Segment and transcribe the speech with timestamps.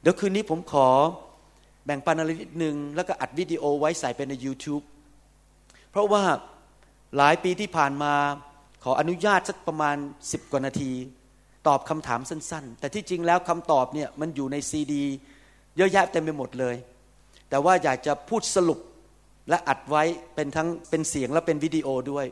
[0.00, 0.88] เดี๋ยวคืนนี้ผมขอ
[1.84, 4.84] แบ่งปันอะไรนิดนึง แล้วก็อัดวิดีโอไว้ใส่ไปใน YouTube
[5.90, 6.22] เพราะว่า
[7.16, 8.14] หลายปีที่ผ่านมา
[8.84, 10.92] ขออนุญาตสักประมาณ 10 กว่านาที
[11.68, 15.04] ตอบคำถามสั้น ๆ แต่ที่จริงแล้วคำตอบเนี่ยมันอยู่ในซีดี
[15.76, 16.76] เยอะแยะเต็มไปหมดเลย
[17.50, 18.80] แต่ว่าอยากจะพูดสรุป
[19.48, 20.02] และอัดไว้
[20.34, 22.26] เป็นทั้งเป็นเสียงและเป็นวิดีโอด้วย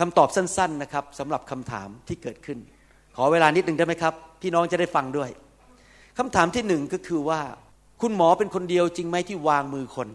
[0.00, 2.58] คำตอบสั้น ๆ นะครับสำหรับคำถามที่เกิดขึ้น
[3.16, 5.30] ขอเวลานิดหนึ่งได้ไหมครับ พี่น้องจะได้ฟังด้วย
[6.20, 7.40] คำถามที่หนึ่งก็คือว่า
[8.00, 10.08] คุณหมอเป็นคนเดียวจริงไหมที่วางมือคน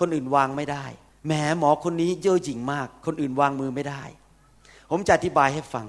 [0.00, 0.84] คนอื่นวางไม่ได้
[1.26, 4.02] แหมหมอคนนี้เย่อหยิ่งมาก คนอื่นวางมือไม่ได้
[4.90, 5.86] ผมจะอธิบายให้ฟัง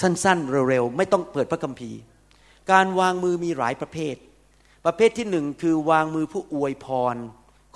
[0.00, 1.98] สั้นๆ เร็วๆ ไม่ต้องเปิดพระคัมภีร์
[2.72, 4.16] การวางมือมีหลายประเภท
[4.84, 7.16] ประเภทที่หนึ่งคือวางมือผู้อวยพร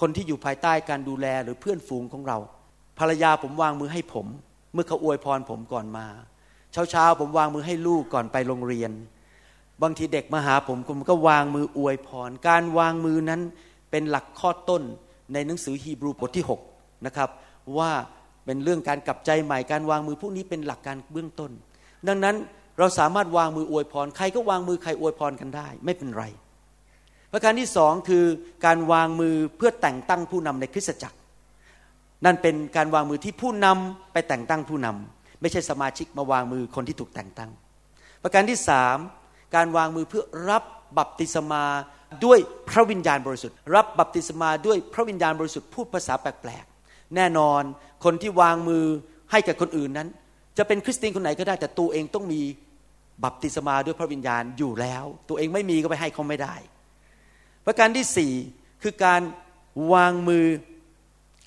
[0.00, 2.38] คนที่อยู่ภายใต้การดูแลหรือเพื่อนฝูงของเรา
[2.98, 4.26] ภรรยาผมวางมือให้ผม
[4.72, 6.06] เมื่อเขาอวยพรผมก่อนมา
[6.72, 8.92] เช้าๆผมวางมือให้ลูกก่อนไปโรงเรียน
[9.82, 13.40] บางทีเด็กมาหาผมผมก็วางมืออวยพร การวางมือนั้น
[13.90, 14.82] เป็นหลักข้อต้น
[15.32, 17.28] ในหนังสือฮีบรูบทที่6นะครับ
[17.78, 17.90] ว่า
[18.44, 21.50] เป็นเรื่องการกลับใจใหม่การวางมือพวกนี้เป็นหลักการเบื้องต้น
[22.08, 22.36] ดังนั้น
[22.78, 26.24] เราสามารถวางมืออวยพร ใครก็วางมือใครอวยพรกันได้ ไม่เป็นไร
[27.32, 28.24] ประการที่สองคือ
[28.64, 31.18] การวางมือเพื่อแต่งตั้งผู้นำในคริสตจักร
[32.24, 37.50] นั่นเป็นการวางมือที่ผู้นำไปแต่งตั้งผู้นำไม่ใช่สมาชิกมาวางมือคนที่ถูกแต่งตั้ง
[38.22, 38.98] ประการที่สาม
[39.54, 40.64] การวางมือเพื่อรับ
[40.98, 41.64] บัพติศมา
[42.24, 42.38] ด้วย
[42.70, 47.62] พระวิญญาณบริสุทธิ์ รับบัพติศมาด้วยพระวิญญาณบริสุทธิ์พูดภาษาแปลกๆแน่นอน
[48.04, 48.84] คนที่วางมือ
[49.30, 50.08] ให้กับคนอื่นนั้น
[50.58, 52.42] จะเป็นคริสเตียนคนไหนก็ได้แต่ตัวเองต้องมี
[53.24, 56.54] บัพติศมาด้วยพระวิญญาณอยู่แล้ว ตัวเองไม่มีก็ไปให้เขาไม่ได้
[57.66, 58.32] ประการที่สี่
[58.82, 59.22] คือการ
[59.92, 60.46] วางมือ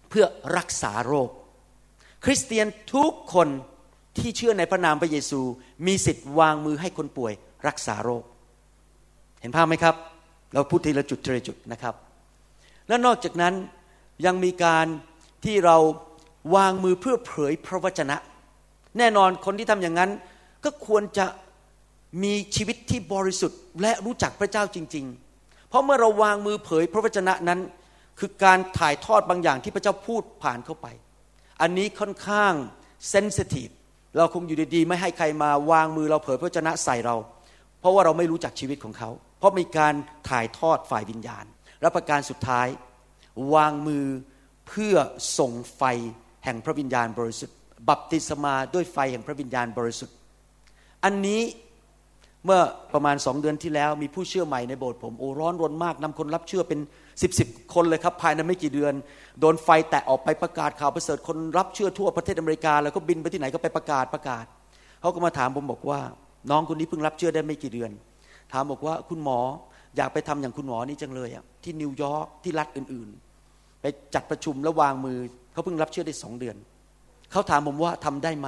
[0.10, 0.26] เพื่อ
[0.58, 1.30] รักษาโรค
[2.26, 3.48] คริสเตียนทุกคน
[4.18, 5.42] ที่เชื่อในพระนามพระเยซู
[5.88, 7.34] มีสิทธิ์วางมือให้คนป่วย
[7.68, 8.24] รักษาโรค
[9.42, 9.96] เห็นภาพไหมครับ
[10.54, 11.96] เราพูดทีละจุดทีละจุดนะครับ
[12.88, 13.54] และนอกจากนั้น
[14.26, 14.86] ยังมีการ
[15.46, 15.78] ที่เรา
[16.56, 18.18] วางมือเพื่อเผยพระวจนะ
[18.98, 20.12] แน่นอนคนที่ทำอย่างนั้น
[20.64, 21.26] ก็ควรจะ
[22.24, 25.06] มีชีวิตที่บริสุทธิ์ และรู้จักพระเจ้าจริง
[25.38, 27.60] ๆ เพราะเมื่อเราวางมือเผยพระวจนะนั้น
[28.20, 30.88] คือการถ่ายทอดบางอย่างที่พระเจ้าพูดผ่านเข้าไป
[31.62, 32.54] อันนี้ค่อนข้าง
[33.10, 33.70] เซนซิทีฟ
[34.18, 37.16] เราคงอยู่ดีๆ ไม่ให้ใครมาวางมือเราเผยพระวจนะใส่เรา
[37.80, 39.10] เพราะว่าเราไม่รู้จักชีวิตของเขา
[39.40, 39.94] เพราะมีการ
[40.30, 41.46] ถ่ายทอดฝ่ายวิญญาณ
[41.82, 42.68] และประการสุดท้าย
[43.54, 44.06] วางมือ
[44.68, 44.96] เพื่อ
[45.40, 45.84] ส่งไฟ
[46.44, 47.58] แห่งพระวิญญาณบริสุทธิ์
[47.90, 50.16] บัพติศมาด้วยไฟแห่งพระวิญญาณบริสุทธิ์
[51.04, 51.42] อันนี้
[52.46, 52.62] เมื่อ
[52.94, 56.80] ประมาณสองเดือนที่แล้วมีผู้เชื่อใหม่ในโบสถ์ผมโอ้ร้อนรนมากนำคนรับเชื่อเป็น
[57.22, 58.94] สิบสิบคนเลยครับภายในไม่กี่เดือน
[59.40, 64.46] โดนไฟแตะออกไปประกาศข่าวประเสริฐคนรับเชื่อทั่วประเทศอเมริกา แล้วก็บินไปที่ไหนก็ไปประกาศประกาศ
[65.02, 66.00] เขาก็มาถามผมบอกว่า
[66.50, 67.92] น้องคนนี้เพิ่งรับเชื่อได้ไม่กี่เดือน
[68.52, 69.40] ถามบอกว่าคุณหมอ
[69.98, 75.18] อยากไปทำอย่างคุณหมอนี่จังเลยอะที่นิวยอร์กที่รัฐอื่นๆ ไปจัดประชุมแล้ววางมือ
[75.54, 76.56] เขาเพิ่งรับเชื่อได้สองเดือน
[77.32, 78.48] เขาถามผมว่าทำได้ไหม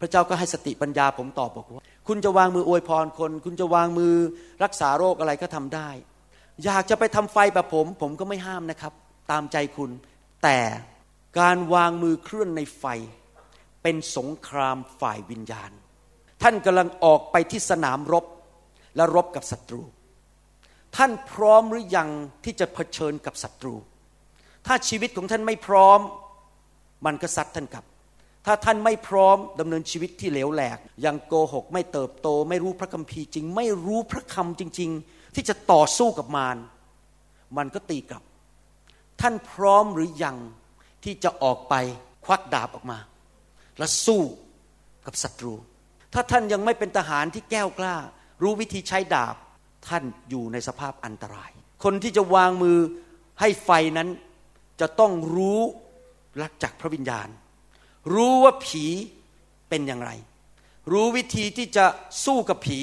[0.00, 4.14] พระเจ้าก็ให้สติปัญญาผมตอบบอกว่า คุณจะวางมืออวยพรคน คุณจะวางมือ
[4.64, 5.88] รักษาโรคอะไรก็ทำได้
[6.64, 8.92] อยากจะไปทำไฟแบบผม ผมก็ไม่ห้ามนะครับ
[9.30, 9.90] ตามใจคุณ
[10.44, 10.58] แต่
[11.40, 12.84] การวางมือเคลื่อนในไฟ
[13.82, 15.70] เป็นสงครามฝ่ายวิญญาณ
[16.48, 18.24] ท่านกำลังออกไปที่สนามรบ
[18.96, 19.82] และรบกับศัตรู
[20.96, 22.08] ท่านพร้อมหรือยัง
[22.44, 23.74] ที่จะเผชิญกับศัตรู
[24.66, 26.00] ถ้าชีวิตของท่านไม่พร้อม
[27.06, 27.84] มันก็ซัดท่านกลับ
[28.46, 36.56] ถ้าท่านไม่พร้อมดำเนินชีวิตที่เหลวแหลก ยังโกหกไม่เติบโต ไม่รู้พระคัมภีร์จริง ไม่รู้พระคำจริง ๆ ที่จะต่อสู้กับมาร
[37.56, 38.22] มันก็ตีกลับ
[39.20, 40.36] ท่านพร้อมหรือยัง
[41.04, 41.74] ที่จะออกไป
[42.24, 42.98] ควักดาบออกมา
[43.78, 44.22] และสู้
[45.06, 45.54] กับศัตรู
[46.18, 47.96] ถ้าท่านยังไม่เป็นทหารที่แก้วกล้า
[48.42, 49.36] รู้วิธีใช้ดาบ
[49.88, 51.50] ท่านอยู่ในสภาพอันตราย
[51.84, 52.78] คนที่จะวางมือ
[53.40, 54.08] ให้ไฟนั้น
[54.80, 55.60] จะต้องรู้
[56.42, 57.28] รักจากพระวิญญาณ
[58.14, 58.84] รู้ว่าผี
[59.68, 60.10] เป็นอย่างไร
[60.92, 61.86] รู้วิธีที่จะ
[62.24, 62.80] สู้กับผี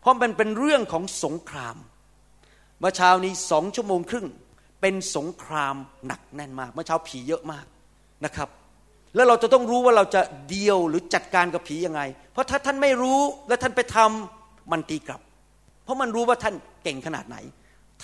[0.00, 1.76] เพราะมันเป็นเรื่องของสงคราม
[2.78, 4.26] เมื่อเช้านี้สองชั่วโมงครึ่ง
[4.80, 5.74] เป็นสงคราม
[6.06, 7.66] หนักแน่นมากเมื่อเช้าผีเยอะมาก
[8.24, 8.48] นะครับ
[9.14, 15.20] แล้วเราจะต้องรู้ว่าเราจะเดียวหรือจัดการกับผียังไง เพราะถ้าท่านไม่รู้และท่านไปทำมันตีกลับ
[15.84, 16.54] เพราะมันรู้ว่าท่าน
[16.84, 17.36] เก่งขนาดไหน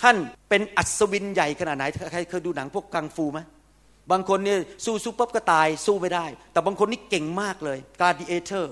[0.01, 0.15] ท่าน
[0.49, 3.39] เป็นอัศวินใหญ่ขนาดไหนใครเคยดูหนังพวกกังฟูไหม
[4.11, 8.67] บางคนเนี่ยสู้สู้ปั๊บก็ตายสู้ไม่ได้ แต่บางคนนี่เก่งมากเลยกาด a เ o r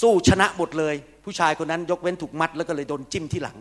[0.00, 3.56] สู้ชนะหมดเลย ผู้ชายคนนั้นยกเว้นถูกมัดแล้วก็เลยโดนจิ้มที่หลัง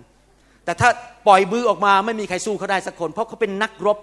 [0.65, 0.89] แต่ถ้า
[1.27, 3.97] ปล่อยมือออกมาไม่มีใครสู้เขาได้สักคน เพราะเขาเป็นนักรบ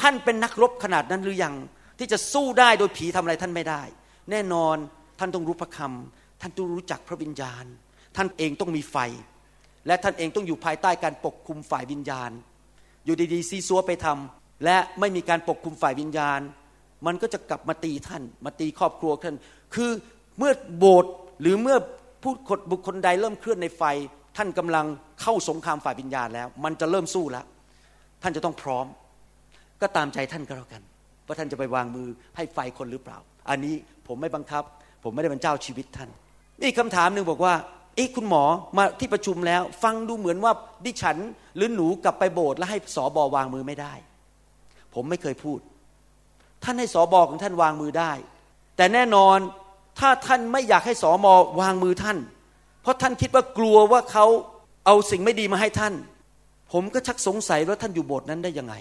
[0.00, 1.54] ท่านเป็นนักรบขนาดนั้นหรือยัง
[1.98, 3.82] ที่จะสู้ได้โดยผีทำอะไรท่านไม่ได้
[4.30, 4.76] แน่นอน
[5.18, 7.64] ท่านต้องรู้พระคำท่านต้องรู้จักพระวิญญาณ
[8.16, 8.96] ท่านเองต้องมีไฟ
[9.86, 12.30] และท่านเองต้องอยู่ภายใต้การปกคุมฝ่ายวิญญาณ
[13.04, 16.40] อยู่ดีๆซีซัวไปทำและไม่มีการปกคุมฝ่ายวิญญาณ
[17.06, 19.36] มันก็จะกลับมาตีท่าน มาตีครอบครัวท่าน
[19.74, 19.90] คือ
[20.38, 21.76] เมื่อโบสถ์หรือเมื่อ
[22.22, 23.82] ผู้คนบุคคลใดเริ่มเคลื่อนในไฟ
[24.36, 24.86] ท่านกำลัง
[25.22, 27.44] เข้าสงครามฝ่ายวิญญาณแล้ว มันจะเริ่มสู้แล้ว
[28.22, 28.86] ท่านจะต้องพร้อม
[29.80, 30.82] ก็ตามใจท่านก็แล้วกัน
[31.26, 33.18] ว่าท่านจะไปวางมือให้ไฟคนหรือเปล่า
[33.48, 33.74] อันนี้
[34.06, 34.62] ผมไม่บังคับ
[35.04, 36.10] ผมไม่ได้เป็นเจ้าชีวิตท่าน
[36.62, 37.54] นี่คำถามหนึ่งบอกว่า
[37.96, 38.44] เอ๊ะคุณหมอ
[38.76, 40.52] มาที่ประชุมแล้ว ฟังดูเหมือนว่า
[40.84, 41.16] ดิฉัน
[41.56, 43.94] หรือหนูกลับไปโบสถ์แล้วให้สอบอวางมือไม่ได้
[44.94, 45.58] ผมไม่เคยพูด
[46.64, 48.12] ท่านให้สอบอของท่านวางมือได้
[48.76, 49.38] แต่แน่นอน
[49.98, 52.18] ถ้าท่านไม่อยากให้สอมอวางมือท่าน
[52.82, 54.26] เพราะท่านคิดว่ากลัวว่าเขา
[54.86, 55.94] เอาสิ่งไม่ดีมาให้ท่าน
[56.72, 58.74] ผมก็ชักสงสัยว่าท่านอยู่โบสถ์นั้นได้ยังไง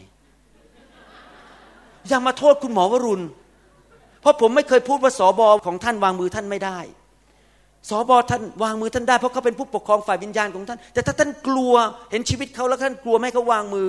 [2.09, 3.23] อย่ามาโทษคุณหมอวรุณ
[4.21, 6.79] เพราะผมไม่เคยพูดว่าสอบอของท่านวางมือท่านไม่ได้
[7.89, 11.73] สอบอท่านวางมือท่านได้เพราะเขาเป็นผู้ปกครองฝ่ายวิญญาณของท่าน แต่ถ้าท่านกลัว
[12.11, 13.87] เห็นชีวิตเขาแล้วท่านกลัวไม่เขาวางมือ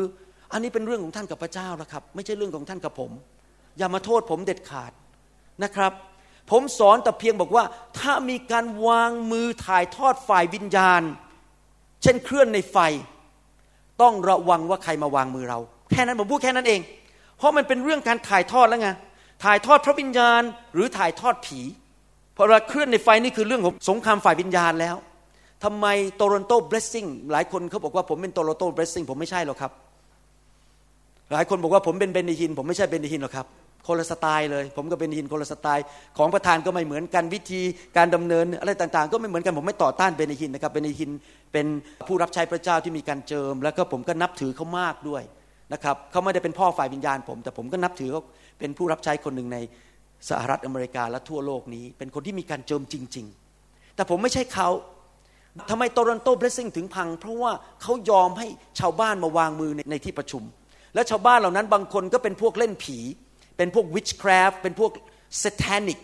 [0.53, 3.11] อันนี้เป็นเรื่องของท่านกับพระเจ้าแล้วครับ ไม่ใช่เรื่องของท่านกับผม
[3.79, 4.93] อย่ามาโทษผมเด็ดขาด
[5.65, 5.93] นะครับ
[6.51, 7.65] ผมสอนแต่เพียงบอกว่า
[7.99, 11.03] ถ้ามีการวางมือถ่ายทอดฝ่ายวิญญาณ
[12.03, 12.77] เช่นเคลื่อนในไฟ
[14.03, 15.59] ต้องระวังว่าใครมาวางมือเรา
[15.91, 16.81] แค่นั้นผมพูดแค่นั้นเอง
[17.39, 18.91] เพราะมันเป็นเรื่องการถ่ายทอดแล้วไง
[19.45, 20.43] ถ่ายทอดพระวิญญาณ
[20.75, 21.61] หรือถ่ายทอดผี
[22.37, 24.97] พอเราเคลื่อนในไฟนี่คือเรื่องของสงครามฝ่ายวิญญาณแล้ว
[25.65, 25.87] ทำไม
[26.17, 29.73] Toronto Blessing หลายคนเขาบอกว่าผมเป็น Toronto Blessing ผมไม่ใช่หรอกครับ
[31.33, 33.47] หลายคนบอกว่าผมเป็น Benny Hinn ผมไม่ใช่ Benny Hinn หรอกครับ
[33.87, 35.85] คนละสไตล์เลย ผมกับ Benny Hinn คนละสไตล์
[36.19, 37.61] ของประทานก็ไม่เหมือนกันวิธี
[37.97, 41.11] การดำเนินอะไรต่างๆ ก็ไม่เหมือนกันผมไม่ต่อต้าน Benny Hinn นะครับ Benny Hinn
[41.53, 41.67] เป็น
[42.07, 45.23] ผู้รับใช้พระเจ้าที่มีการเจิม แล้วก็ผมก็นับถือเขามากด้วย
[45.73, 48.23] นะครับเขาไม่ได้เป็นพ่อฝ่ายวิญญาณผม แต่ผมก็นับถือเขา
[48.59, 49.59] เป็นผู้รับใช้คนหนึ่งใน
[50.29, 53.27] สหรัฐอเมริกาและทั่วโลกนี้ เป็นคนที่มีการเจิมจริง
[53.61, 54.69] ๆ แต่ผมไม่ใช่เขา
[55.71, 57.53] ทำไม Toronto Blessing ถึงพัง เพราะว่า
[57.83, 58.47] เขายอมให้
[58.81, 60.43] ชาวบ้านมาวางมือในในที่ประชุม
[60.95, 62.99] และชาวบ้านเหล่านั้นบางคนก็เป็นพวกเล่นผี
[63.57, 64.93] เป็นพวก witchcraft เป็นพวก
[65.43, 65.99] satanic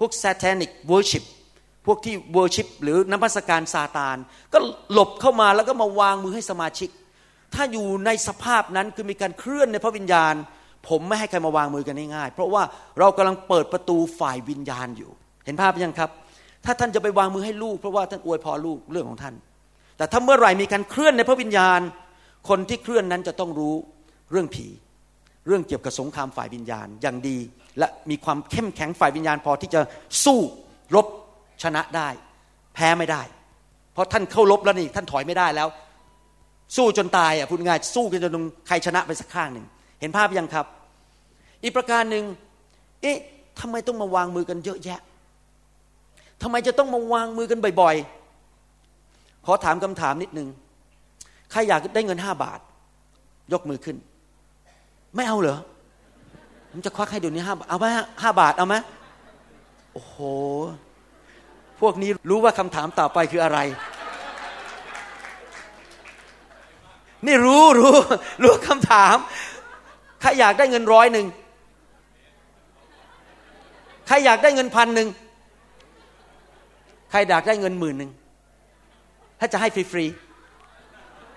[0.00, 1.24] พวก satanic worship
[1.86, 4.16] พวกที่ worship หรือน้ำพัสการซาตาน
[4.52, 4.58] ก็
[4.92, 6.88] หลบเข้ามาแล้วก็มาวางมือให้สมาชิก
[7.54, 10.34] ถ้าอยู่ในสภาพนั้นคือมีการเคลื่อนในพระวิญญาณ
[10.88, 12.62] ผมไม่ให้ใครมาวางมือกันง่ายๆเพราะว่า
[12.98, 15.10] เรากำลังเปิดประตูฝ่ายวิญญาณอยู่
[15.46, 16.10] เห็นภาพยังครับ
[16.64, 19.34] ถ้าท่านจะไปวางมือให้ลูก เพราะว่าท่านอวยพรลูกเรื่องของท่าน
[19.96, 21.80] แต่ถ้าเมื่อไหร่มีการเคลื่อนในพระวิญญาณ
[22.48, 23.74] คนที่เคลื่อนนั้นจะต้องรู้
[24.30, 24.66] เรื่องผี
[25.46, 27.38] เรื่องเกี่ยวกับสงครามฝ่ายวิญญาณอย่างดี
[27.78, 29.80] และมีความเข้มแข็งฝ่ายวิญญาณพอที่จะ
[30.24, 30.40] สู้
[30.94, 31.06] รบ
[31.62, 32.08] ชนะได้
[32.74, 33.22] แพ้ไม่ได้
[33.92, 35.68] เพราะท่านเข้ารบแล้วนี่ท่านถอยไม่ได้แล้ว
[36.76, 39.66] สู้จนตายอะพูดง่ายสู้กันจนใครชนะไปสักข้างหนึ่ง
[40.00, 40.66] เห็นภาพยังครับ
[41.62, 42.24] อีกประการหนึ่ง
[43.02, 43.18] เอ๊ะ
[43.60, 45.00] ทำไมต้องมาวางมือกันเยอะแยะ
[46.42, 50.48] ทำไมจะต้องมาวางมือกันบ่อยๆ ขอถามคำถามนิดนึง
[51.50, 52.60] ใครอยากได้เงินห้าบาท
[53.52, 53.96] ยกมือขึ้น
[55.16, 55.58] ไม่เอาเหรอ
[56.70, 57.86] ผมจะควักให้เดี๋ยวนี้ห้าบาท เอาไหม
[58.22, 58.74] ห้าบาทเอาไหม
[59.92, 60.16] โอ้โห
[61.80, 63.58] พวกนี้รู้ว่าคำถามต่อไปคืออะไร
[67.26, 67.94] นี่รู้รู้
[68.42, 69.16] รู้คำถาม
[70.20, 71.26] ใครอยากได้เงินร้อยหนึ่ง
[74.06, 75.08] ใครอยากได้เงินพันหนึ่ง
[77.10, 78.10] ใครอยากได้เงินหมื่นหนึ่ง
[79.38, 80.06] ถ้าจะให้ฟรี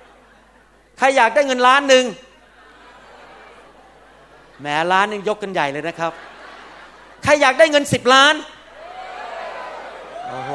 [0.04, 2.06] ๆใครอยากได้เงินล้านหนึ่ง
[4.60, 6.12] แหมล้านนึงยกกันใหญ่เลยนะครับ
[7.24, 8.36] ใครอยากได้เงินสิบล้าน
[10.28, 10.52] โอ้โห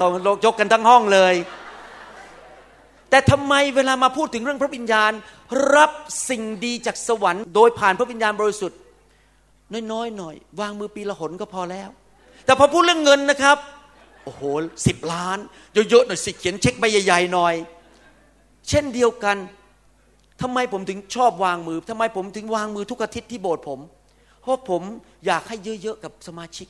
[0.00, 0.10] ต้อง
[0.44, 1.34] ยกกันทั้งห้องเลย
[3.10, 5.12] แต่ทำไมเวลามาพูดถึงเรื่องพระวิญญาณ
[5.76, 5.90] รับ
[6.28, 8.78] สิ่งดีจากสวรรค์ โดยผ่านพระวิญญาณบริสุทธิ์
[9.92, 11.88] น้อยๆหน่อย วางมือปีละหนก็พอแล้ว
[12.44, 13.56] แต่พอพูดเรื่องเงินนะครับ
[14.24, 14.42] โอ้โห
[14.86, 15.38] สิบล้าน
[15.74, 17.54] เยอะๆหน่อยสิเขียนเช็คใบใหญ่ๆหน่อย
[18.68, 19.36] เช่นเดียวกัน
[20.42, 23.80] ทำไมผมถึงชอบวางมือทำไมผมถึงวางมือทุกอาทิตย์ที่โบสถ์ผม
[24.42, 24.82] เพราะผม
[25.26, 26.68] อยากให้เยอะๆกับสมาชิก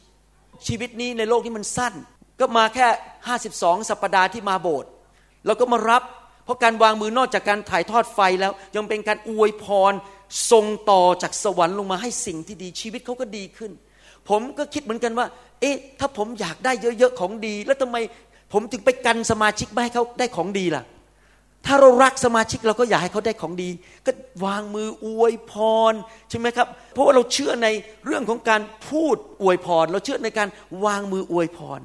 [0.67, 1.95] ชีวิตนี้ในโลกที่มันสั้น
[2.41, 2.87] ก็มาแค่
[3.27, 4.91] ห้าสิบสองสัปปดาห์ที่มาโบสถ์
[5.47, 6.03] แล้วก็มารับ
[6.49, 9.93] เพราะการวางมือนอกจากการถ่ายทอดไฟแล้ว ยังเป็นการอวยพร
[10.51, 13.73] ทรงต่อจากสวรรค์ลงมาให้สิ่งที่ดีชีวิตเขาก็ดีขึ้น
[14.29, 15.27] ผมก็คิดเหมือนกันว่า
[15.61, 17.97] เอ๊ะ ถ้าผมอยากได้เยอะๆของดี แล้วทำไม
[18.53, 20.85] ผมถึงไปกันสมาชิกไม่ให้เขาได้ของดีล่ะ
[21.67, 23.71] ถ้าเรารักสมาชิกเราก็อยากให้เขาได้ของดี
[24.07, 24.13] ก็
[24.45, 25.53] วางมืออวยพ
[25.91, 25.93] ร
[26.31, 27.69] ใช่ไหมครับ เพราะว่าเราเชื่อใน
[28.07, 30.49] เรื่องของการพูดอวยพร เราเชื่อในการ
[30.85, 31.81] วางมืออวยพร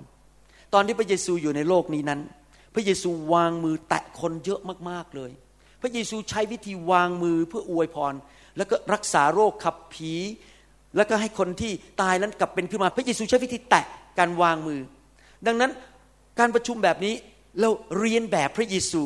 [0.73, 2.19] ตอนที่พระเยซูอยู่ในโลกนี้นั้น
[2.73, 5.31] พระเยซูวางมือแตะคนเยอะมากๆเลย
[5.81, 8.13] พระเยซูใช้วิธีวางมือเพื่ออวยพร
[8.57, 10.13] แล้วก็รักษาโรคขับผี
[10.97, 13.85] แล้วก็ให้คนที่ตายนั้นกลับเป็นขึ้นมา พระเยซูใช้วิธีแตะ
[14.19, 14.79] การวางมือ
[15.47, 15.71] ดังนั้น
[16.39, 17.13] การประชุมแบบนี้
[17.59, 19.03] เราเรียนแบบพระเยซู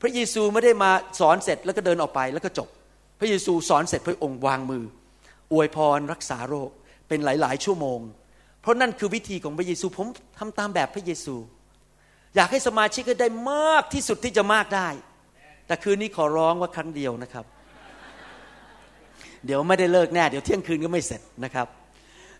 [0.00, 0.90] พระเยซูไม่ได้มา
[1.20, 2.68] สอนเสร็จแล้วก็เดินออกไปแล้วก็จบ
[3.20, 4.84] พระเยซูสอนเสร็จพระองค์วางมือ
[5.52, 6.70] อวยพรรักษาโรค
[7.08, 8.00] เป็นหลาย ๆ ชั่วโมง
[8.62, 10.06] เพราะนั่นคือวิธีของพระเยซูผม
[10.38, 11.34] ทำตามแบบพระเยซู
[12.36, 14.88] อยากให้สมาชิกได้มากที่สุดที่จะมากได้
[15.66, 17.44] แต่คืนนี้ขอร้องว่าครั้งเดียวนะครับ
[19.46, 21.66] เดี๋ยวไม่ได้เลิกแน่ เดี๋ยวเที่ยงคืนก็ไม่เสร็จนะครับ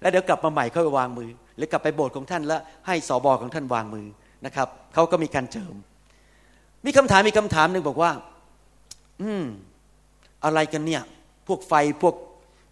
[0.00, 4.06] แล้วเดี๋ยวกลับมาใหม่ค่อยวางมือ หรือกลับไปโบสถ์ของท่านแล้วให้สอบอของท่านวางมือ
[4.46, 5.74] นะครับ เขาก็มีการเจิม
[6.86, 8.10] มีคำถามมีคำถามหนึ่งบอกว่า
[9.22, 9.44] อืม
[10.44, 11.02] อะไรกันเนี่ย
[11.46, 12.14] พวกไฟพวก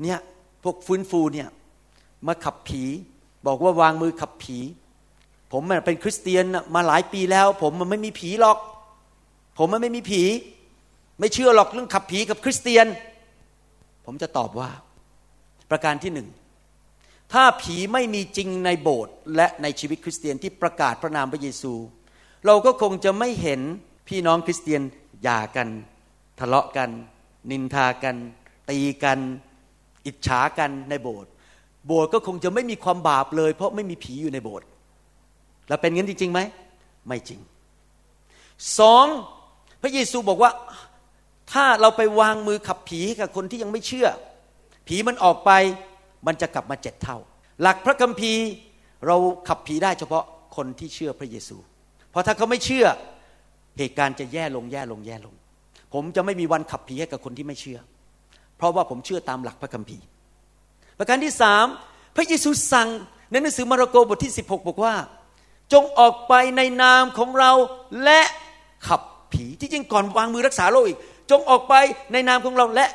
[0.03, 0.19] เนี่ย
[0.65, 1.49] พวกฟื้นฟูเนี่ย
[2.27, 2.83] มาขับผี
[3.47, 4.59] บอกว่าวางมือขับผี
[5.53, 8.59] ผมเป็นคริสเตียนมาหลายปีแล้ว ผมมันไม่มีผีหรอก
[9.59, 10.23] ผมมันไม่มีผี
[11.19, 12.87] ไม่เชื่อหรอกเรื่องขับผีกับคริสเตียน
[14.05, 14.71] ผมจะตอบว่า
[15.71, 16.29] ประการที่หนึ่ง
[17.33, 21.75] ถ้าผีไม่มีจริงในโบสถ์และในชีวิตคริสเตียนที่ประกาศพระนามพระเยซู
[22.47, 23.61] เราก็คงจะไม่เห็น
[24.09, 24.83] พี่น้องคริสเตียน
[25.23, 25.69] หย่ากัน
[26.41, 26.91] ทะเลาะกัน
[27.51, 28.17] นินทากัน
[28.71, 29.19] ตีกัน
[30.07, 31.31] อิจฉากันในโบสถ์
[31.87, 34.67] โบสถ์ก็คงจะไม่มีความบาปเลย เพราะไม่มีผีอยู่ในโบสถ์
[35.69, 36.41] แล้วเป็นงั้นจริงๆไหม
[37.07, 37.41] ไม่จริง
[38.79, 39.07] สอง
[39.83, 40.51] พระเยซูบอกว่า
[41.53, 44.09] ถ้าเราไปวางมือขับผีกับคนที่ยังไม่เชื่อ
[44.87, 45.51] ผีมันออกไป
[46.27, 47.19] มันจะกลับมาเจ็ดเท่า
[47.63, 48.45] หลักพระคัมภีร์
[49.07, 49.17] เรา
[49.49, 50.25] ขับผีได้เฉพาะ
[50.57, 51.57] คนที่เชื่อพระเยซู
[52.11, 52.87] เพราะถ้าเขาไม่เชื่อ
[53.79, 55.35] เหตุการณ์จะแย่ลงแย่ลงแย่ลง
[55.95, 57.79] ผมจะไม่มีวันขับผีให้กับคนที่ไม่เชื่อ
[58.57, 60.05] เพราะว่าผมเชื่อตามหลักพระคัมภีร์
[60.99, 61.67] ประการที่สาม
[62.17, 62.89] พระเยซูสั่ง
[63.31, 64.95] ในหนังสือมาระโกบทที่ 16 บอกว่า
[65.73, 67.53] จงออกไปในนามของเรา
[68.05, 68.21] และ
[68.89, 69.01] ขับ
[69.33, 70.99] ผีที่จริงก่อนวางมือรักษาโรคอีก
[71.31, 71.75] จงออกไป
[72.13, 72.87] ในนามของเราและ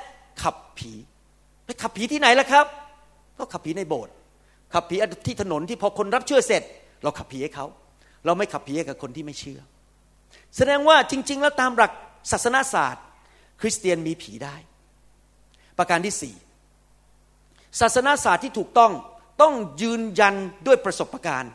[0.43, 0.91] ขับผี
[1.65, 2.65] ไปขับผีที่ไหนล่ะครับ
[3.37, 4.13] ก็ขับผีในโบสถ์
[4.73, 6.63] ขับผีที่ถนนที่พอคนรับเชื่อเสร็จ
[7.03, 7.65] เราขับผีให้เขา
[8.25, 9.59] เราไม่ขับผีให้กับคนที่ไม่เชื่อ
[10.57, 11.91] แสดงว่าจริง ๆ แล้วตามหลัก
[12.31, 13.03] ศาสนาศาสตร์
[13.61, 14.55] คริสเตียนมีผีได้
[15.77, 16.35] ประการที่สี่
[17.79, 18.91] ศาสนาศาสตร์ที่ถูกต้อง
[19.41, 20.35] ต้องยืนยัน
[20.67, 21.51] ด้วยประสบการณ์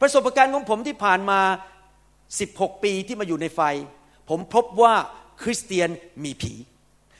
[0.00, 1.40] ประสบการณ์ของผมที่ผ่านมา
[2.10, 3.60] 16 ปีที่มาอยู่ในไฟ
[4.28, 4.94] ผมพบว่า
[5.42, 5.88] คริสเตียน
[6.24, 6.54] มีผี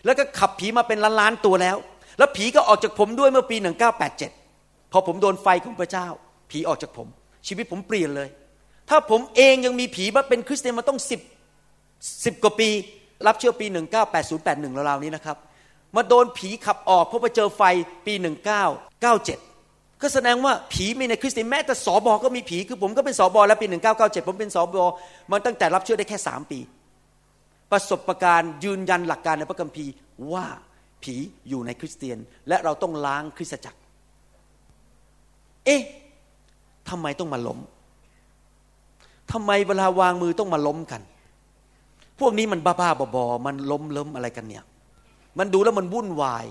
[0.04, 1.76] แล้วก็ขับผีมาเป็นล้านๆตัวแล้ว
[2.18, 3.56] แล้วผีก็ออกจากผมด้วยเมื่อปี
[4.24, 6.06] 1987 พอผมโดนไฟของพระเจ้า
[6.50, 7.08] ผีออกจากผม
[7.46, 8.28] ชีวิตผมเปลี่ยนเลย
[8.88, 11.20] ถ้าผมเองยังมีผีมาเป็นคริสเตียนมาต้องสิบ
[12.24, 12.68] สิบกว่าปี
[13.26, 13.66] รับเชื่อปี
[14.22, 15.36] 198081ราวๆนี้นะครับ
[15.96, 17.62] มาโดนผีขับออกเพราะไปเจอไฟ
[18.06, 19.49] ปี 1997
[20.02, 23.66] ก็แสดงว่าผีมีในคริสเตียนแม้แต่สอบอก็มีผี คือผมก็เป็นสอบอแล้วปี
[23.98, 24.84] 1997ผมเป็นสอบอ
[25.30, 26.58] มาตั้งแต่รับเชื่อได้แค่สามปี
[27.72, 29.92] ประสบะการณ์ยืนยันหลักการในพระคัมภีร์
[30.32, 30.46] ว่า
[31.02, 31.14] ผี
[31.48, 33.78] อยู่ในคริสเตียน และเราต้องล้างคริสตจักร
[35.66, 35.82] เอ๊ะ
[36.88, 37.58] ทำไมต้องมาล้ม
[39.32, 41.00] ทำไมเวลาวางมือต้องมาล้มกัน
[42.20, 44.64] พวกนี้มันบ้าๆบอๆมันล้มล้มอะไรกันเนี่ย
[45.38, 46.44] มันดูแล้วมันวุ่นวาย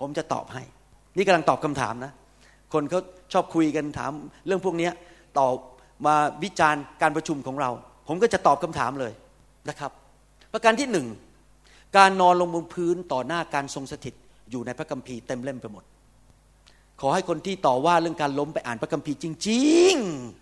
[0.00, 0.62] ผมจะตอบให้
[1.16, 2.12] นี่กำลังตอบคำถามนะ
[2.74, 3.00] คนเขา
[3.32, 4.12] ชอบคุยกันถาม
[4.46, 4.90] เรื่องพวกนี้
[5.38, 5.54] ตอบ
[6.06, 6.14] มา
[6.44, 7.70] วิจารณ์การประชุมของเรา
[8.08, 9.12] ผมก็จะตอบคำถามเลย
[9.68, 9.90] นะครับ
[10.52, 11.06] ประการที่หนึ่ง
[11.96, 14.14] การนอนลงบนพื้นต่อหน้าการทรงสถิต
[14.50, 15.84] อยู่ในพระคัมภีร์เต็มเล่มไปหมด
[17.00, 19.94] ขอให้คนที่ต่อว่าเรื่องการล้มไปอ่านพระคัมภีร์จริง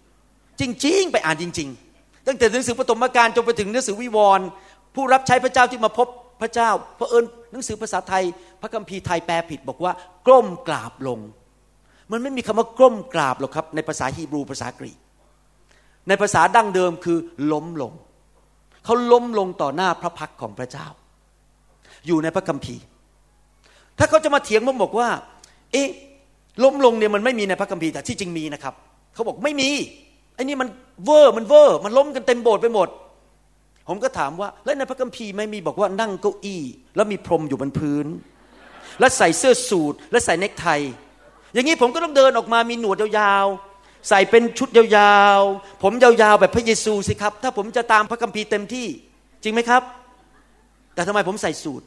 [0.07, 4.47] ๆ จริง ๆ ไปอ่านจริง ๆ ตั้งแต่หนังสือปฐมกาลจนไปถึงหนังสือวิวรณ์
[4.95, 6.09] ผู้รับใช้พระเจ้าที่มาพบ
[6.41, 8.25] พระเจ้าพระเอิญหนังสือภาษาไทย
[8.63, 9.93] พระคัมภีร์ไทยแปลผิดบอกว่า
[10.27, 11.19] กล้มกราบลง
[12.13, 14.99] มันไม่มีคำว่ากล้มกราบหรอกครับ ในภาษาฮีบรูภาษากรีก
[16.09, 17.19] ในภาษาดั้งเดิมคือ
[17.53, 17.93] ล้มลง
[18.85, 20.87] เขาล้มลงต่อหน้าพระพักตร์ของพระเจ้า
[22.07, 22.83] อยู่ในพระคัมภีร์
[23.99, 25.09] ถ้าเขาจะมาเถียงผมบอกว่า
[25.73, 25.89] เอ๊ะ
[26.65, 28.75] ล้มลงเนี่ยมันไม่มีในพระคัมภีร์แต่ที่จริงมีนะครับ
[29.15, 29.71] เขาบอกไม่มี
[30.35, 30.69] ไอ้นี่มัน
[31.05, 32.89] เวอร์มันเวอร์มันล้มกันเต็มโบสถ์ไปหมด
[33.89, 36.63] ผมก็ถามว่า แล้วในพระคัมภีร์ไม่มีบอกว่านั่งเก้าอี้
[36.97, 38.07] แล้วมีพรมอยู่บนพื้น
[39.01, 40.69] แล้วใส่เสื้อสูทและใส่เนคไท
[41.53, 48.87] อย่างนี้ผมก็ต้องเดินออกมามีหนวดยาวๆ ใส่เป็นชุดยาวๆ ผมยาวๆ แบบพระเยซูสิครับ ถ้าผมจะตามพระคัมภีร์เต็มที่
[49.43, 49.83] จริงไหมครับ
[50.95, 51.83] แต่ทำไมผมใส่สูท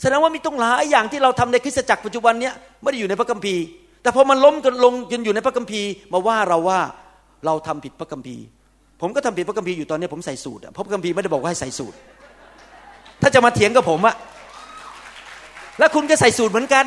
[0.00, 3.62] แสดงว่ามีต้องหลายอย่างที่เราทำในคริสตจักรปัจจุบันเนี้ยไม่ได้อยู่ในพระคัมภีร์
[4.02, 6.80] แต่พอมันล้มกันลงกันอยู่ในพระคัมภีร์ มาว่าเราว่า
[7.46, 8.44] เราทำผิดพระคัมภีร์
[9.00, 11.96] ผมก็ทำผิดพระคัมภีร์อยู่ตอนนี้ผมใส่สูตรเพราะพระคัมภีร์ไม่ได้บอกว่าให้ใส่สูตร
[13.22, 14.14] ถ้าจะมาเถียงกับผมอะ
[15.78, 16.84] แล้วคุณก็ใส่สูตรเหมือนกัน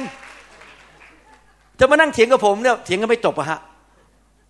[1.86, 3.60] จะมานั่งเถียงกับผมเนี่ยเถียงกันไม่จบอะฮะ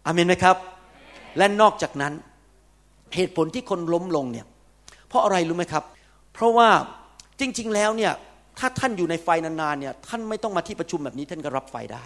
[0.05, 0.55] อามนไหมครับ
[1.37, 2.13] และนอกจากนั้น
[3.15, 4.45] เหตุผลที่คนล้มลงเนี่ย
[5.07, 5.83] เพราะอะไรรู้ไหมครับ
[6.33, 6.69] เพราะว่า
[7.39, 8.11] จริง ๆ แล้วเนี่ย
[8.59, 12.03] ถ้าท่านอยู่ในไฟนานๆเนี่ยท่านไม่ต้องมาที่ประชุมแบบนี้ท่านก็รับไฟได้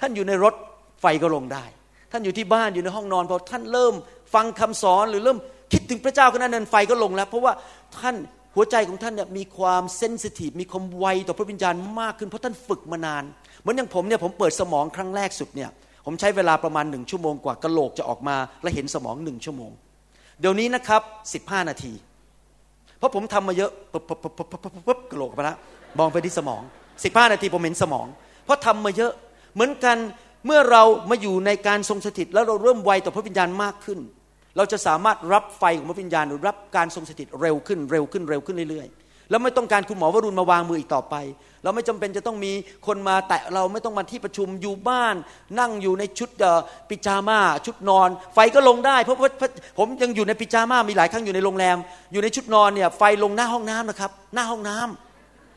[0.00, 0.54] ท่านอยู่ในรถ
[1.00, 1.64] ไฟก็ลงได้
[2.12, 3.94] ท่านอยู่ที่บ้านอยู่ในห้องนอนพอท่านเริ่ม
[4.34, 5.38] ฟังคำสอนหรือเริ่ม
[5.72, 7.52] คิดถึงพระเจ้าก็นั้นไฟก็ลงแล้ว เพราะว่า
[7.98, 8.16] ท่าน
[8.54, 13.24] หัวใจของท่านเนี่ยมีความเซนซิทีฟมีความไวต่อพระวิญญาณมากขึ้น เพราะท่านฝึกมานาน
[13.60, 15.70] เหมือนอย่างผมเนี่ยผมเปิดสมองครั้งแรกสุดเนี่ย
[16.06, 19.70] ผมใช้เวลาประมาณหนึ่งชั่วโมงกว่ากระโหลกจะออกมา และเห็นสมองหนึ่งชั่วโมง
[20.40, 21.02] เดี๋ยวนี้นะครับ
[21.34, 21.92] สิบห้านาที
[22.98, 25.56] เพราะผมทำมาเยอะปุ๊บปุ๊บปุ๊บปุ๊บปุ๊บปุ๊บกระโหลกไปแล้ว
[25.98, 26.62] มองไปที่สมอง
[27.04, 28.06] สิบห้านาทีผมเห็นสมอง
[28.44, 29.12] เพราะทำมาเยอะ
[29.54, 29.96] เหมือนกัน
[30.46, 33.98] เมื่อเรามาอยู่ในการทรงสถิต แล้วเราเริ่มไวต่อพระวิญญาณมากขึ้น
[34.56, 38.99] เราจะสามารถรับไฟของพระวิญญาณหรือรับการทรงสถิตเร็วขึ้นเร็วขึ้นเร็วขึ้นเรื่อยๆ
[39.30, 41.14] แล้วไม่ต้องการคุณหมอวรุณมาวางมืออีกต่อไป
[41.62, 42.52] เราไม่จำเป็นจะต้องมี
[42.86, 45.14] คนมาแตะเราไม่ต้องมาที่ประชุมอยู่บ้าน
[45.58, 46.30] นั่งอยู่ในชุด
[46.90, 49.30] ปิจาม่าชุดนอน ไฟก็ลงได้ เพราะว่า
[49.78, 51.76] ผมยังอยู่ในปิจาม่ามีหลายครั้งอยู่ในโรงแรม
[52.12, 54.78] อยู่ในชุดนอนเนี่ยไฟลงหน้าห้องน้ำนะครับ หน้าห้องน้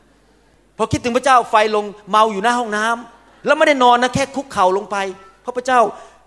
[0.00, 4.96] ำพอคิดถึงพระเจ้าไฟลงเมาอยู่หน้าห้องน้ำแล้วไม่ได้นอนนะแค่คุกเข่าลงไป
[5.42, 5.80] เพราะพระเจ้า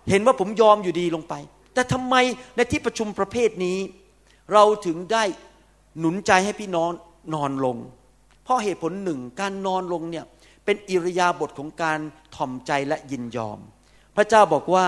[0.10, 1.34] เห็นว่าผมยอมอยู่ดีลงไป
[1.74, 2.16] แต่ทำไม
[2.56, 3.78] ในที่ประชุมประเภทนี้
[4.54, 5.24] เราถึงได้
[6.00, 6.92] หนุนใจให้พี่น้อง
[7.34, 7.78] นอนลง
[8.44, 10.26] เพราะเหตุผลหนึ่งการนอนลงเนี่ย
[10.66, 12.00] เป็นอิริยาบถของการ
[12.36, 13.60] ถ่อมใจและยินยอม
[14.18, 14.86] พระเจ้าบอกว่า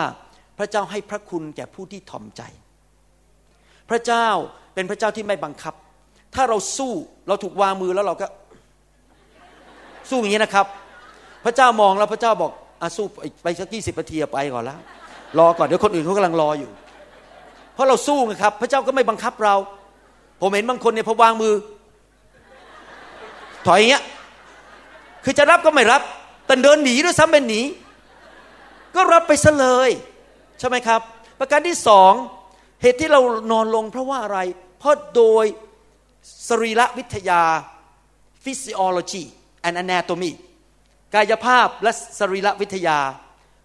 [0.57, 2.41] พระเจ้าให้พระคุณแก่ผู้ที่ถ่อมใจ
[3.89, 4.27] พระเจ้า
[4.73, 5.73] เป็นพระเจ้าที่ไม่บังคับ
[6.35, 6.93] ถ้าเราสู้
[7.27, 8.27] เราถูกวางมือแล้วเราก็
[10.09, 10.65] สู้อย่างนี้นะครับ
[11.45, 13.05] พระเจ้ามองแล้วพระเจ้าบอกอาสู้
[13.43, 14.79] ไปสักยี่สิบนาทีไปก่อนแล้ว
[15.39, 16.71] รอก่อนเดี๋ยวคนอื่นเขากำลังรออยู่
[17.73, 19.55] เพราะเราสู้ไงครับ พระเจ้าก็ไม่บังคับเรา
[20.41, 21.53] ผมเห็นบางคนเนี่ยพอวางมือ
[23.69, 24.03] ถอยอย่างเงี้ย
[25.23, 26.01] คือจะรับก็ไม่รับ
[26.45, 27.61] แต่เดินหนีด้วยซ้ำเป็นหนี
[28.95, 29.89] ก็รับไปซะเลย
[30.59, 31.01] ใช่ไหมครับ
[31.39, 32.13] ประการที่สอง
[32.81, 34.39] เหตุที่เรานอนลงเพราะว่าอะไร
[34.79, 35.45] เพราะโดย
[36.47, 37.41] สรีระวิทยา
[38.43, 39.25] physiology
[39.67, 40.31] and anatomy
[41.13, 42.99] กายภาพและสรีระวิทยา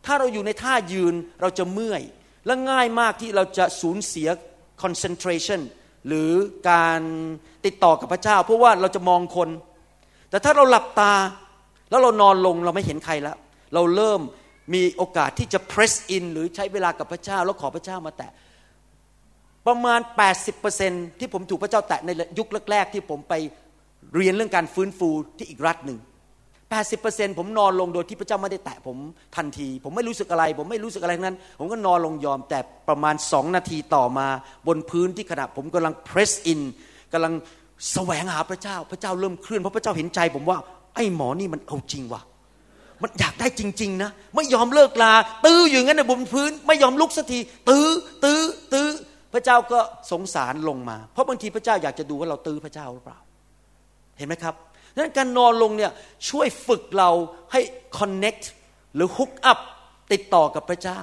[0.07, 2.03] ถ้าเราอยู่ในท่ายืนเราจะเมื่อย
[2.47, 4.29] และง่ายมากที่เราจะสูญเสีย
[4.83, 5.61] concentration
[6.07, 6.31] หรือ
[6.71, 7.01] การ
[7.65, 9.49] ติดต่อกับพระเจ้า เพราะว่าเราจะมองคน
[10.35, 11.13] แต่ถ้าเราหลับตา
[11.91, 13.37] แล้วเรานอนลงเราไม่เห็นใครแล้ว
[13.75, 14.21] เราเริ่ม
[14.75, 18.31] มีโอกาสที่จะ press in หรือใช้เวลากับพระเจ้า แล้วขอพระเจ้ามาแตะ
[19.67, 20.01] ประมาณ
[20.61, 23.35] 80%ที่ผมถูกพระเจ้าแตะในยุคแรกๆ ที่ผมไป
[24.17, 25.99] เรียนเรื่องการฟื้นฟูที่อีกรัฐหนึ่ง
[26.69, 28.97] 80%ผมนอนลงโดยที่พระเจ้าไม่ได้แตะผม
[29.37, 34.27] ทันที ผมไม่รู้สึกอะไร ผมไม่รู้สึกอะไรนั้น ผมก็นอนลงยอม แต่ประมาณสองนาทีต่อมา
[34.67, 36.61] บนพื้นที่ขณะผมกำลัง press in
[37.13, 37.35] กำลัง
[37.93, 40.59] แสวงหาพระเจ้า พระเจ้าเริ่มเคลื่อนเพราะพระเจ้าเห็นใจ ผมว่า
[40.95, 42.23] ไอ้หมอนี่มันเอาจริงว่ะ
[43.03, 45.13] มันอยากได้จริง ๆ นะ ไม่ยอมเลิกลา
[45.45, 47.89] ตื้ออยู่งั้นในบนพื้น ไม่ยอมลุกสักที ตื้อ
[48.25, 48.41] ตื้อ
[48.73, 48.89] ตื้อ
[49.33, 53.19] พระเจ้าก็สงสารลงมา เพราะบางทีพระเจ้าอยากจะดูว่าเราตื้อพระเจ้าหรือเปล่า
[54.19, 54.55] เห็นไหมครับ
[54.97, 55.93] นั้นการนอนลงเนี่ย
[56.29, 57.11] ช่วยฝึกเรา
[57.53, 57.61] ให้
[57.99, 58.45] connect
[58.95, 59.59] หรือ hook up
[60.13, 61.01] ติดต่อกับพระเจ้า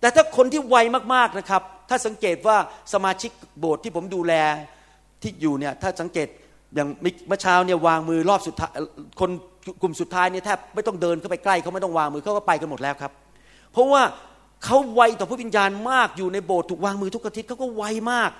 [0.00, 0.76] แต่ถ้าคนที่ไว
[1.14, 2.56] มากๆนะครับ ถ้าสังเกตว่า
[2.92, 4.34] สมาชิกโบสถ์ที่ผมดูแล
[5.22, 6.28] ที่อยู่เนี่ยถ้าสังเกต
[6.74, 6.88] อย่าง
[7.28, 8.70] เมื่อเช้าเนี่ยวางมือรอบสุดท้าย
[9.20, 9.30] คน
[9.82, 13.12] กลุ่มสุดท้ายเนี่ยแทบไม่ต้องเดินเข้าไปใกล้เขาไม่ต้องวางมือเขาก็ไปกันหมดแล้วครับ
[13.72, 14.02] เพราะว่า
[14.64, 17.82] เขาไวต่อพระวิญญาณมากอยู่ในโบสถ์ถูกวางมือทุกอาทิตย์เขาก็ไว
[18.12, 18.30] มาก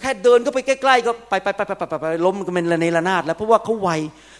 [0.00, 3.90] แค่เดินก็ไปใกล้ๆก็ไปไปไปไปไปไปล้มก็เป็นระเนระนาดแล้วเพราะว่าเขาไว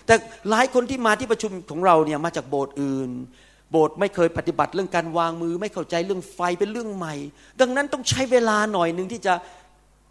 [0.07, 0.15] แต่
[0.51, 3.11] หลายคนที่มาที่ประชุมของเราเนี่ยมาจากโบสถ์อื่น
[3.71, 7.15] โบสถ์ไม่เคยปฏิบัติเรื่องการวางมือ ไม่เข้าใจเรื่องไฟเป็นเรื่องใหม่
[7.61, 9.35] ดังนั้นต้องใช้เวลาหน่อยหนึ่งที่จะ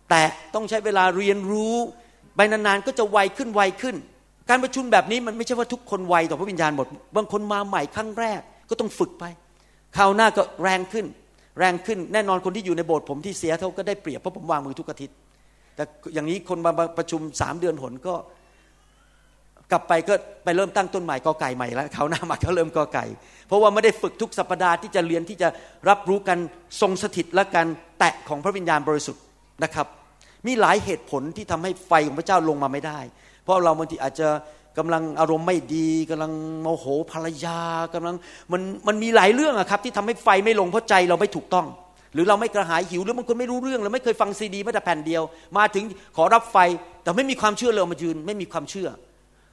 [0.09, 0.21] แต่
[0.55, 1.75] ต้องใช้เวลาเรียนรู้
[2.35, 3.95] ไปนานๆก็จะไวขึ้นไวขึ้น
[4.49, 8.39] การประชุมแบบนี้มันไม่ใช่ว่าทุกคนไวต่อพระวิญญาณหมด บางคนมาใหม่ครั้งแรก
[8.69, 9.25] ก็ต้องฝึกไป
[9.97, 11.05] คราวหน้าก็แรงขึ้น
[11.59, 15.15] แรงขึ้นแน่นอนคนที่อยู่ในโบสถ์ผมที่เสียเขาก็ได้เปรียบเพราะผมวางมือทุกอาทิตย์
[15.75, 18.13] แต่อย่างนี้คนมาประชุมสามเดือนหนก็
[19.71, 20.13] กลับไปก็
[20.43, 23.05] ไปเริ่มตั้งต้นใหม่กอไก่ใหม่แล้วเขาหน้ามาเขาเริ่มกอไก่
[23.47, 25.49] เพราะว่าไม่ได้ฝึกทุกสัปดาห์ที่จะเรียนที่จะ
[25.89, 26.37] รับรู้กัน
[26.81, 27.67] ทรงสถิตและการ
[27.99, 29.21] แตะของพระวิญญาณบริสุทธิ์
[29.63, 29.87] นะครับ
[30.47, 32.99] มีหลายเหตุผลที่ทำให้ไฟของพระเจ้าลงมาไม่ได้
[33.43, 34.29] เพราะเราบางทีอาจจะ
[34.77, 37.59] กำลังอารมณ์ไม่ดีกำลังโมโหภรรยา
[37.93, 38.15] กำลัง
[38.51, 41.67] มันมันมีหลายเรื่องอะครับ ที่ทำให้ไฟไม่ลงเพราะใจเราไม่ถูกต้อง
[42.13, 45.23] หรือเราไม่กระหายหิวหรือบางคนไม่รู้เรื่องเราไม่เคยฟังซีดีแม้แต่แผ่นเดียว
[45.57, 45.83] มาถึง
[46.17, 46.57] ขอรับไฟ
[47.03, 48.89] แต่ไม่มีความเชื่อเลยมายืน ไม่มีความเชื่อ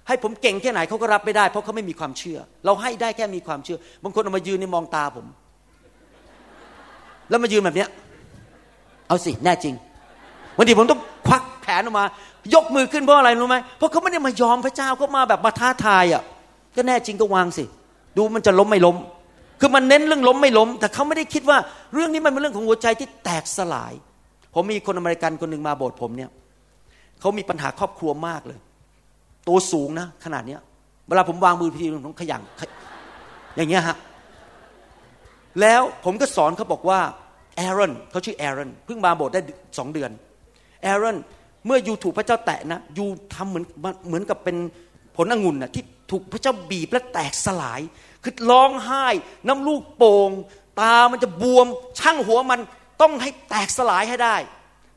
[0.09, 5.27] ให้ผมเก่งแค่ไหนเขาก็รับไม่ได้ เพราะเขาไม่มีความเชื่อ เราให้ได้แค่มีความเชื่อ บางคนเอามายืนในมองตาผม
[7.31, 7.89] แล้วมายืนแบบเนี้ย
[9.09, 9.75] เอาสิแน่จริง
[10.57, 12.05] วันนี้ผมต้องควักแผนออกมา
[12.55, 16.23] ยกมือขึ้นเพราะอะไรรู้ไหมเพราะเขาไม่ได้มายอมพระเจ้าเขามาแบบมาท้าทายอะ
[16.77, 17.65] ก็แน่จริงก็วางสิ
[18.17, 18.97] ดูมันจะล้มไม่ล้ม
[19.61, 21.59] คือมันเน้นเรื่องล้มไม่ล้ม แต่เขาไม่ได้คิดว่า
[21.95, 23.93] เรื่องนี้มันเป็นเรื่องของหัวใจที่แตกสลาย
[24.55, 26.31] ผมมีคนอเมริกันคนหนึ่งมาโบสถ์ผมเนี่ย
[27.21, 28.59] เขามีปัญหาครอบครัวมากเลย
[29.49, 30.61] ตัวสูงนะ ขนาดเนี้ย
[31.09, 32.43] เวลาผมวางมือพีผมขยัน
[33.57, 33.97] อย่างเงี้ยฮะ
[35.61, 37.01] แล้วผมก็สอนเขาบอกว่า
[37.57, 39.41] แอรอนเขาชื่อแอรอนเพิ่งมาโบสถ์ได้
[39.79, 40.11] สองเดือน
[40.83, 41.19] แอรอน
[41.67, 43.65] เมื่ออยู่ถูกพระเจ้าแตะนะอยู่ทำเหมือน
[44.09, 44.57] เหมือนกับเป็น
[45.17, 47.81] ผลองุ่นนะที่ถูกพระเจ้าบีบและแตกสลาย
[48.23, 49.07] คือร้องไห้
[49.47, 50.31] น้ำลูกโป่ง
[50.81, 51.67] ตามันจะบวม
[51.99, 52.61] ช่างหัวมัน
[53.01, 54.37] ต้องให้แตกสลายให้ได้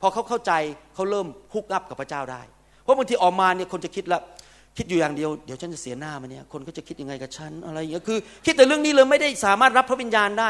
[0.01, 0.51] พอเขาเข้าใจ
[0.93, 2.41] เขาเริ่มฮุกอัพกับพระเจ้าได้
[2.81, 4.21] เพราะบางทีออกมาเนี่ยคนจะคิดละ
[4.77, 10.49] คิดอยู่อย่างเดียวเดี๋ยวฉันจะเสียหน้ามันเนี่ยคนก็จะคิดยังไงกับฉันอะไรอย่างเงี้ยคือ คิดแต่เรื่องนี้เลยไม่ได้สามารถรับพระวิญญาณได้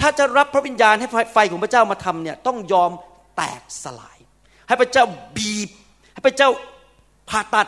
[0.00, 2.90] ถ้าจะรับพระวิญญาณให้ไฟของพระเจ้ามาทำเนี่ยต้องยอม
[3.36, 4.13] แตกสลาย
[4.68, 5.04] ให้พระเจ้า
[5.36, 5.68] บีบ
[6.12, 6.48] ให้พระเจ้า
[7.28, 7.66] ผ่าตัด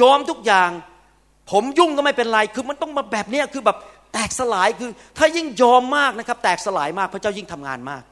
[0.00, 0.70] ยอมทุกอย่าง
[1.50, 3.78] ผมยุ่งก็ไม่เป็นไร คือมันต้องมาแบบนี้คือแบบ
[4.12, 8.02] แตกสลายคือ ถ้ายิ่งยอมมากนะครับ แตกสลายมากพระเจ้ายิ่งทำงานมาก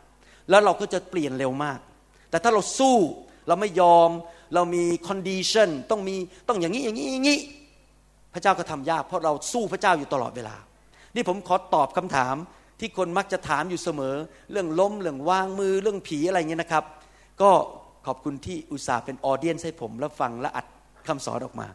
[0.50, 1.78] แล้วเราก็จะเปลี่ยนเร็วมาก
[2.30, 2.96] แต่ถ้าเราสู้
[3.48, 4.10] เราไม่ยอม
[4.54, 6.16] เรามี condition ต้องมี
[6.48, 7.38] ต้องอย่างนี้อย่างนี้อย่างนี้
[8.34, 10.56] พระเจ้าก็ทำยาก เพราะเราสู้พระเจ้าอยู่ตลอดเวลา
[11.14, 12.34] นี่ผมขอตอบคำถาม
[12.80, 14.14] ที่คนมักจะถามอยู่เสมอ
[14.52, 16.84] เรื่องล้มเรื่องวางมือเรื่องผีอะไรเงี้ยนะครับ
[17.42, 17.50] ก็
[18.06, 20.66] ขอบคุณที่อุตส่าห์เป็นออเดียนให้ผม แล้วฟังและอัด
[21.08, 21.66] คำสอนออกมา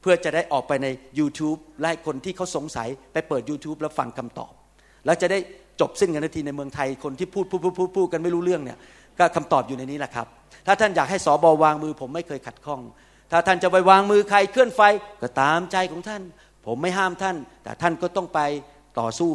[0.00, 4.52] เพื่อจะได้ออกไปใน YouTube และคนที่เขาสงสัยไปเปิด YouTube แล้วฟังคำตอบ
[5.04, 5.38] แล้วจะได้
[5.80, 8.78] จบสิ้นกันนาทีในเมืองไทยคนที่พูดพูดพูดพูดพูดกันไม่รู้เรื่องเนี่ย
[9.18, 10.26] ก็คำตอบอยู่ในนี้แหละครับ
[10.66, 12.80] ถ้าท่านอยากให้สอบอวางมือ ผมไม่เคยขัดข้อง
[13.30, 14.80] ถ้าท่านจะไปวางมือใครเคลื่อนไฟ
[15.22, 16.22] ก็ตามใจของท่าน
[16.66, 18.40] ผมไม่ห้ามท่าน แต่ท่านก็ต้องไป
[19.00, 19.30] ต่อสู้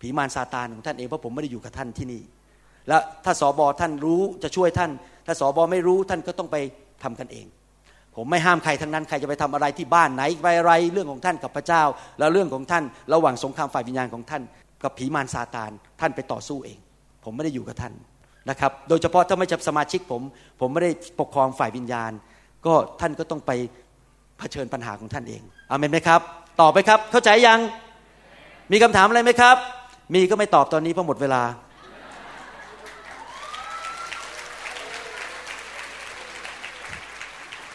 [0.00, 2.22] ผีมารซาตานของท่านเองเพราะผมไม่ได้อยู่กับท่านที่นี่
[2.88, 4.90] และถ้าสอบอท่านรู้จะช่วยท่าน
[5.28, 6.56] ถ้าสอบอไม่รู้ท่านก็ต้องไป
[7.02, 7.46] ทำกันเอง
[8.16, 11.82] ผมไม่ห้ามใครทั้งนั้นใครจะไปทำอะไรที่บ้านไหนไปอะไรเรื่องของท่านกับพระเจ้า
[12.18, 14.42] แล้วเรื่องของท่านระหว่างสงครามฝ่ายวิญญาณของท่าน
[14.82, 16.78] กับผีมารซาตานท่านไปต่อสู้เอง
[17.24, 17.92] ผมไม่ได้อยู่กับท่าน
[18.50, 20.22] นะครับ โดยเฉพาะถ้าไม่จับสมาชิกผม
[20.60, 22.12] ผมไม่ได้ปกครองฝ่ายวิญญาณ
[22.66, 23.50] ก็ท่านก็ต้องไป
[24.38, 26.20] เผชิญปัญหาของท่านเองอามนไหมครับ
[26.60, 27.58] ตอบไปครับ เข้าใจยัง
[28.72, 29.56] มีคำถามอะไรไหมครับ
[30.14, 31.42] มีก็ไม่ตอบตอนนี้เพราะหมดเวลา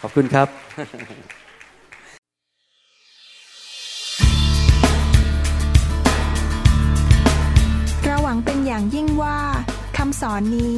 [0.06, 0.48] ขอบคุณครับ
[8.04, 9.39] เราหวังเป็นอย่างยิ่งว่า
[9.98, 10.78] คำสอนนี้